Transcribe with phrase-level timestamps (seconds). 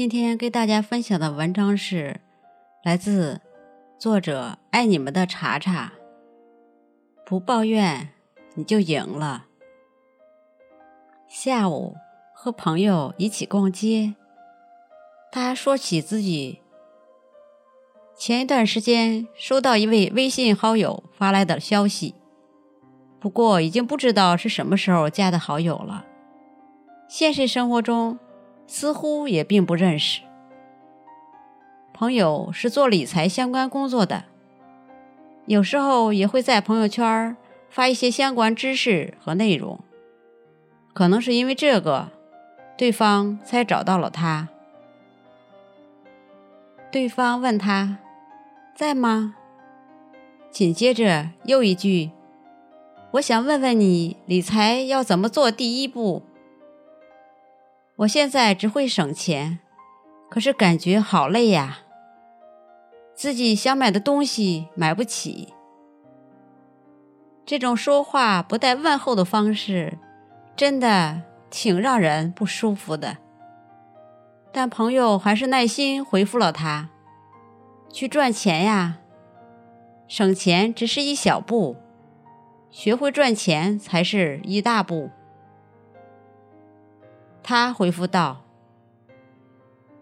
[0.00, 2.22] 今天给大家分享的文章是
[2.82, 3.38] 来自
[3.98, 5.92] 作者爱你们的查查。
[7.26, 8.08] 不抱怨
[8.54, 9.44] 你就赢了。
[11.28, 11.98] 下午
[12.32, 14.14] 和朋友一起逛街，
[15.30, 16.62] 他说起自己
[18.16, 22.14] 前一段时间收到一位微信好友发来的消息，
[23.20, 26.06] 不过已经不知道是什么时候加的好友了。
[27.06, 28.18] 现实生活中。
[28.70, 30.20] 似乎也并不认识。
[31.92, 34.26] 朋友是做理财相关工作的，
[35.46, 37.36] 有时候也会在朋友圈
[37.68, 39.80] 发一些相关知识和内容。
[40.92, 42.10] 可能是因为这个，
[42.78, 44.48] 对方才找到了他。
[46.92, 47.98] 对方问他
[48.76, 49.34] 在吗？
[50.52, 52.12] 紧接着又一句
[53.14, 55.50] ：“我想问问你，理财要怎么做？
[55.50, 56.22] 第一步。”
[58.00, 59.58] 我现在只会省钱，
[60.30, 61.80] 可是感觉好累呀。
[63.14, 65.52] 自己想买的东西买不起，
[67.44, 69.98] 这种说话不带问候的方式，
[70.56, 73.18] 真的挺让人不舒服的。
[74.50, 76.88] 但朋友还是耐心回复了他
[77.92, 78.96] ：“去赚钱呀，
[80.08, 81.76] 省钱只是一小步，
[82.70, 85.10] 学会赚钱才是一大步。”
[87.42, 88.42] 他回复道：“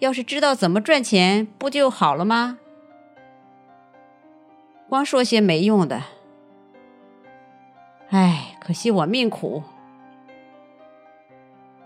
[0.00, 2.58] 要是知道怎么赚钱，不就好了吗？
[4.88, 6.02] 光说些没用的。
[8.08, 9.62] 哎，可惜我命苦，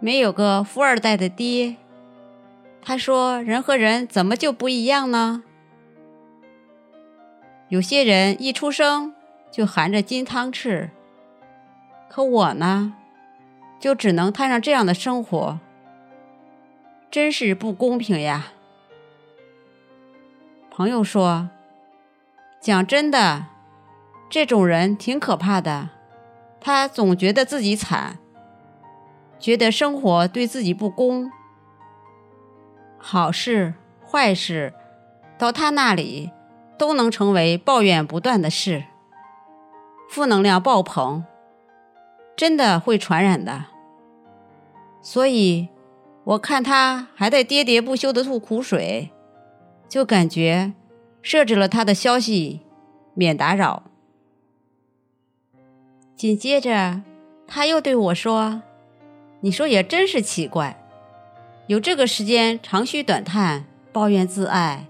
[0.01, 1.77] 没有个富二代的爹。”
[2.83, 5.43] 他说：“人和人怎么就不一样呢？
[7.69, 9.15] 有些人一出生
[9.51, 10.91] 就含着金汤匙，
[12.09, 12.97] 可我呢？”
[13.85, 15.61] 就只能摊上这样的生活，
[17.11, 18.47] 真是不公平呀！
[20.71, 21.51] 朋友说
[22.63, 23.45] ：“讲真的，
[24.31, 25.91] 这种人挺可怕的。
[26.63, 28.17] 他总觉得自己惨，
[29.39, 31.31] 觉得生活对自己不公，
[32.97, 34.73] 好事坏事
[35.37, 36.31] 到他那里
[36.79, 38.85] 都能成为抱怨不断的事，
[40.09, 41.23] 负能量爆棚，
[42.35, 43.67] 真的会传染的。”
[45.07, 45.69] 所以，
[46.25, 49.11] 我看他还在喋喋不休的吐苦水，
[49.87, 50.73] 就感觉
[51.21, 52.63] 设置了他的消息
[53.13, 53.83] 免打扰。
[56.17, 57.03] 紧接着，
[57.47, 58.63] 他又对我说
[59.41, 60.83] ：“你说也真是奇怪，
[61.67, 64.87] 有这个时间长吁短叹、抱怨自爱，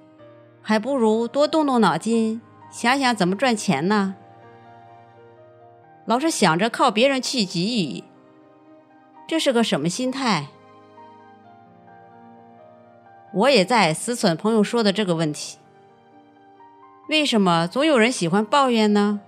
[0.63, 4.15] 还不如多动动脑筋，想想怎么赚钱呢？
[6.07, 8.05] 老是想着靠别人去给予。”
[9.27, 10.47] 这是个什么心态？
[13.33, 15.59] 我也在思忖朋友说的这个问题：
[17.09, 19.21] 为什么总有人喜欢抱怨呢？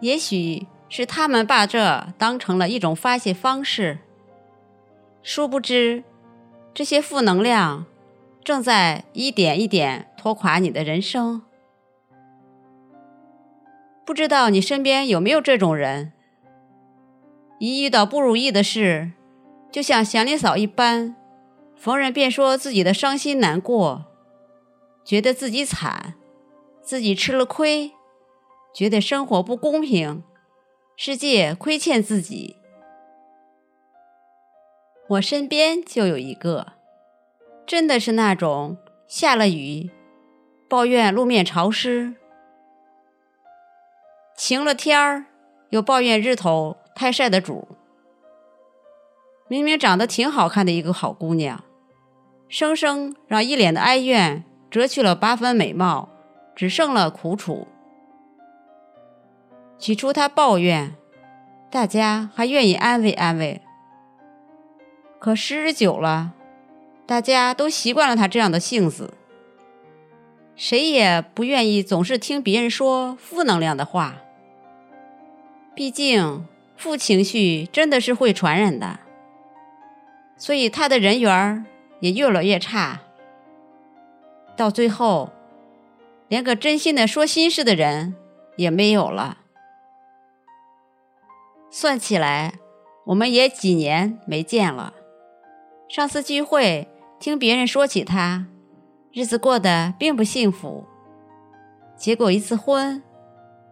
[0.00, 3.98] 也许是他们把这当成了一种发泄方式，
[5.22, 6.04] 殊不知
[6.74, 7.86] 这些负能量
[8.44, 11.42] 正在一点一点拖垮你的人生。
[14.04, 16.12] 不知道你身边有没有这种人？
[17.58, 19.12] 一遇到不如意的事，
[19.72, 21.16] 就像祥林嫂一般，
[21.74, 24.04] 逢人便说自己的伤心难过，
[25.04, 26.14] 觉得自己惨，
[26.82, 27.92] 自己吃了亏，
[28.74, 30.22] 觉得生活不公平，
[30.96, 32.56] 世界亏欠自己。
[35.08, 36.74] 我身边就有一个，
[37.66, 38.76] 真的是那种
[39.08, 39.90] 下了雨，
[40.68, 42.14] 抱怨路面潮湿；
[44.36, 45.24] 晴了天儿，
[45.70, 46.76] 又抱怨日头。
[46.96, 47.68] 太晒的主，
[49.48, 51.62] 明明长得挺好看的一个好姑娘，
[52.48, 56.08] 生生让一脸的哀怨折去了八分美貌，
[56.54, 57.68] 只剩了苦楚。
[59.76, 60.96] 起初她抱怨，
[61.70, 63.60] 大家还愿意安慰安慰，
[65.18, 66.32] 可时日久了，
[67.04, 69.12] 大家都习惯了她这样的性子，
[70.54, 74.14] 谁也不愿意总是听别人说负能量的话，
[75.74, 76.46] 毕竟。
[76.76, 79.00] 负情绪真的是会传染的，
[80.36, 81.64] 所以他的人缘
[82.00, 83.00] 也越来越差，
[84.56, 85.30] 到最后，
[86.28, 88.14] 连个真心的说心事的人
[88.56, 89.38] 也没有了。
[91.70, 92.54] 算起来，
[93.06, 94.92] 我们也几年没见了。
[95.88, 96.88] 上次聚会，
[97.18, 98.46] 听别人说起他，
[99.12, 100.84] 日子过得并不幸福，
[101.96, 103.02] 结过一次婚，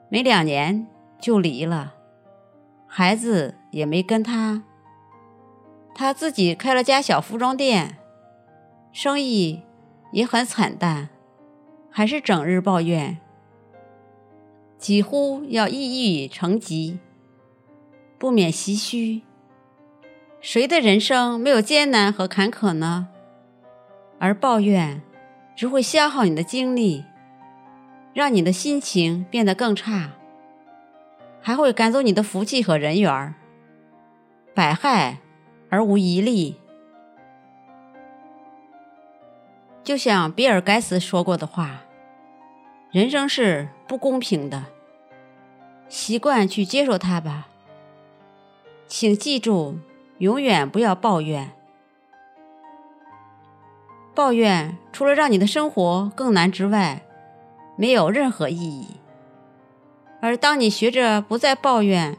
[0.09, 0.87] 没两年
[1.21, 1.95] 就离了。
[2.97, 4.63] 孩子也没跟他，
[5.97, 7.99] 他自己开了家小服装店，
[8.93, 9.63] 生意
[10.13, 11.09] 也很惨淡，
[11.91, 13.19] 还是整日抱怨，
[14.79, 17.01] 几乎要抑郁成疾，
[18.17, 19.23] 不免唏嘘。
[20.41, 23.09] 谁的人生没有艰难和坎坷呢？
[24.21, 25.03] 而抱怨
[25.57, 27.05] 只会消耗你的精力，
[28.13, 30.13] 让你的心情变得更差，
[31.45, 33.35] 还会赶走你的福气和人缘儿，
[34.53, 35.19] 百害。
[35.71, 36.55] 而无一利，
[39.83, 41.81] 就像比尔盖茨说过的话
[42.93, 44.67] ：“人生是不公平的，
[45.89, 47.49] 习惯去接受它吧。”
[48.87, 49.81] 请记住，
[50.19, 51.51] 永远不要抱怨。
[54.15, 57.03] 抱怨除了让你的生活更难之外，
[57.77, 59.01] 没有任何意义。
[60.25, 62.17] 而当你学着不再抱怨，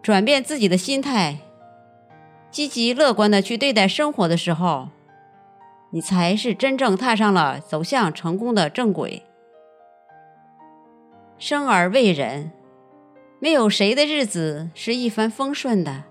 [0.00, 1.40] 转变自己的心态。
[2.50, 4.88] 积极乐观的去对待生活的时候，
[5.90, 9.22] 你才是真正踏上了走向成功的正轨。
[11.36, 12.52] 生而为人，
[13.38, 16.04] 没有谁的日子是一帆风顺的，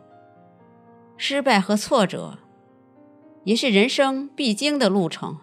[1.17, 2.37] 失败和挫折
[3.45, 5.39] 也是人生必经的路程。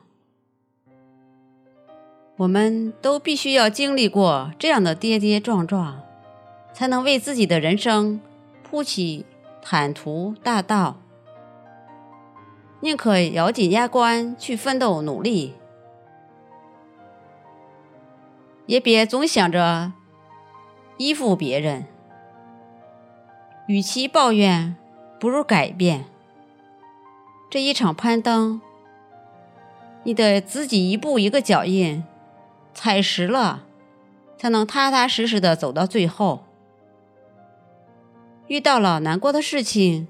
[2.42, 6.02] 我们都必须要经历过这样的跌跌撞撞，
[6.72, 8.20] 才能为自己的人生
[8.64, 9.24] 铺起。
[9.64, 10.96] 坦途大道，
[12.80, 15.54] 宁可咬紧牙关去奋斗努力，
[18.66, 19.92] 也别总想着
[20.96, 21.86] 依附别人。
[23.68, 24.74] 与其抱怨，
[25.20, 26.06] 不如改变。
[27.48, 28.60] 这一场攀登，
[30.02, 32.02] 你得自己一步一个脚印
[32.74, 33.64] 踩实了，
[34.36, 36.44] 才能踏踏实实的走到最后。
[38.48, 40.08] 遇到了难过的事情，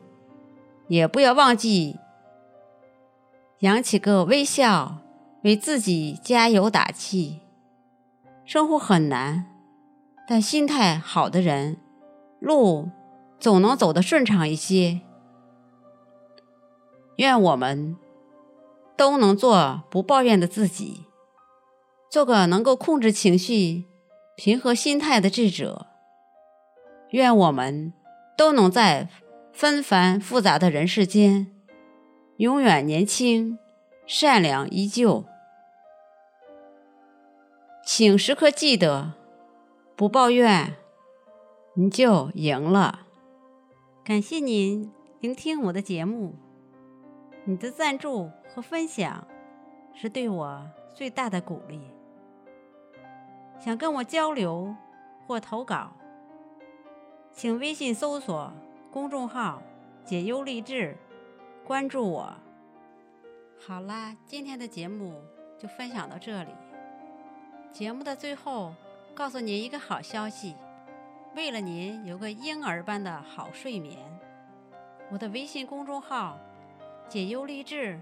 [0.88, 1.98] 也不要忘记
[3.60, 4.98] 扬起个微笑，
[5.42, 7.40] 为自己加油打气。
[8.44, 9.46] 生活很难，
[10.26, 11.76] 但心态好的人，
[12.40, 12.90] 路
[13.38, 15.00] 总能走得顺畅一些。
[17.16, 17.96] 愿我们
[18.96, 21.04] 都能做不抱怨的自己，
[22.12, 23.86] 做个能够控制情绪、
[24.36, 25.86] 平和心态的智者。
[27.10, 27.94] 愿我们。
[28.34, 29.08] 都能在
[29.52, 31.54] 纷繁复杂的人世间，
[32.38, 33.58] 永远年轻、
[34.06, 35.26] 善良依旧。
[37.84, 39.12] 请时刻记得，
[39.94, 40.74] 不抱怨，
[41.74, 43.06] 你就赢了。
[44.02, 46.34] 感谢您聆听我的节目，
[47.44, 49.28] 你的赞助和分享
[49.94, 51.91] 是对我最大的鼓励。
[53.64, 54.74] 想跟我交流
[55.24, 55.92] 或投稿。
[57.30, 58.52] 请微信搜索
[58.90, 59.62] 公众号
[60.04, 60.96] “解忧励志”，
[61.64, 62.34] 关注我。
[63.64, 65.14] 好啦，今天的节目
[65.56, 66.50] 就分享到这里。
[67.70, 68.74] 节目的最后，
[69.14, 70.56] 告诉您一个好消息：
[71.36, 73.96] 为了您有个婴儿般的好睡眠，
[75.08, 76.36] 我的微信公众号
[77.08, 78.00] “解忧励志”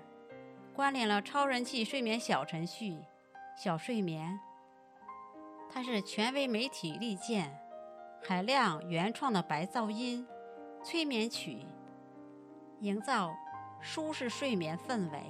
[0.75, 2.97] 关联了超人气睡眠小程序
[3.63, 4.41] “小睡眠”，
[5.73, 7.59] 它是权威媒体力荐。
[8.23, 10.27] 海量原创的白噪音
[10.85, 11.65] 催眠曲，
[12.81, 13.35] 营造
[13.81, 15.23] 舒适睡眠氛围，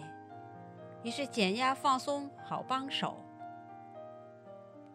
[1.04, 3.24] 也是减压放松好帮手。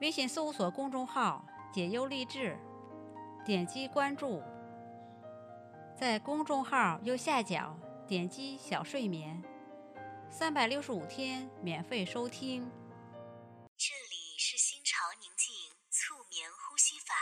[0.02, 2.58] 微信搜索公众号“解忧励志”，
[3.46, 4.44] 点击关注，
[5.96, 9.42] 在公众号右下角点击“小睡眠”，
[10.30, 12.70] 三百六十五天免费收听。
[14.38, 17.16] 是心潮宁静促眠呼吸法。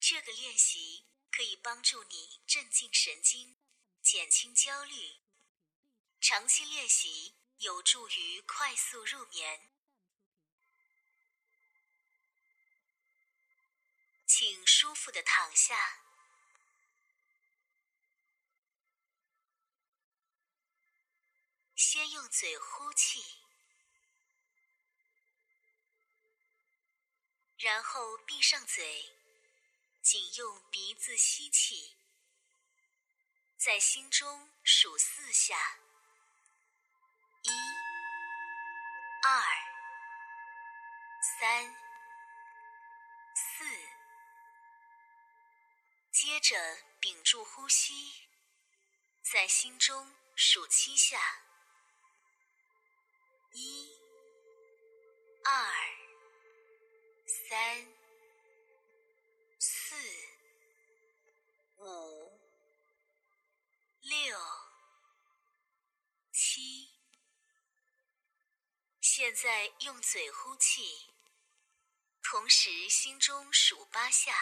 [0.00, 3.56] 这个练习可以帮助你镇静神经，
[4.02, 5.20] 减轻焦虑。
[6.20, 9.70] 长期练习有助于快速入眠。
[14.26, 16.01] 请舒服的躺下，
[21.82, 23.20] 先用嘴呼气，
[27.58, 29.18] 然后闭上嘴。
[30.00, 31.96] 仅用鼻子吸气，
[33.56, 35.80] 在心中数四下：
[37.42, 37.50] 一、
[39.24, 39.42] 二、
[41.40, 41.74] 三、
[43.34, 43.64] 四。
[46.12, 48.28] 接着屏住呼吸，
[49.20, 51.41] 在心中数七下：
[53.52, 53.90] 一、
[55.44, 55.72] 二、
[57.26, 57.86] 三。
[59.58, 59.94] 四、
[61.76, 62.40] 五、
[64.00, 64.38] 六、
[66.32, 66.88] 七。
[69.00, 71.12] 现在用嘴呼气，
[72.22, 74.32] 同时心中数八下：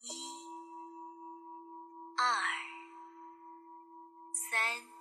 [0.00, 0.10] 一、
[2.18, 2.42] 二、
[4.34, 4.95] 三、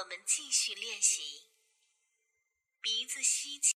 [0.00, 1.50] 我们继续练习。
[2.80, 3.68] 鼻子吸气。